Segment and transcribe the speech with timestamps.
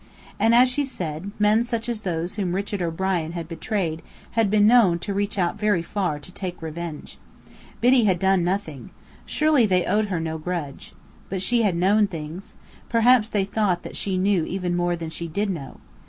[0.39, 4.65] And as she said, men such as those whom Richard O'Brien had betrayed had been
[4.65, 7.19] known to reach out very far to take revenge.
[7.81, 8.89] Biddy had done nothing.
[9.27, 10.95] Surely they owed her no grudge.
[11.29, 12.55] But she had known things.
[12.89, 15.79] Perhaps they thought that she knew even more than she did know.